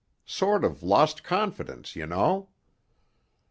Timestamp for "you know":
1.95-2.49